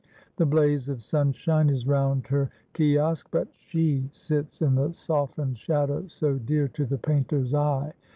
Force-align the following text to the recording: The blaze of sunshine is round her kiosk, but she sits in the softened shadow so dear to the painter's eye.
The 0.37 0.47
blaze 0.47 0.89
of 0.89 1.03
sunshine 1.03 1.69
is 1.69 1.85
round 1.85 2.25
her 2.25 2.49
kiosk, 2.73 3.27
but 3.29 3.49
she 3.53 4.09
sits 4.13 4.59
in 4.59 4.73
the 4.73 4.93
softened 4.93 5.59
shadow 5.59 6.07
so 6.07 6.39
dear 6.39 6.67
to 6.69 6.87
the 6.87 6.97
painter's 6.97 7.53
eye. 7.53 7.93